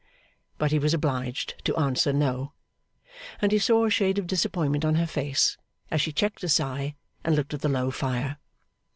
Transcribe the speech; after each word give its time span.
But 0.57 0.71
he 0.71 0.79
was 0.79 0.95
obliged 0.95 1.63
to 1.63 1.77
answer 1.77 2.11
No; 2.11 2.53
and 3.39 3.51
he 3.51 3.59
saw 3.59 3.85
a 3.85 3.91
shade 3.91 4.17
of 4.17 4.25
disappointment 4.25 4.83
on 4.83 4.95
her 4.95 5.05
face, 5.05 5.57
as 5.91 6.01
she 6.01 6.11
checked 6.11 6.43
a 6.43 6.49
sigh, 6.49 6.95
and 7.23 7.35
looked 7.35 7.53
at 7.53 7.61
the 7.61 7.69
low 7.69 7.91
fire. 7.91 8.37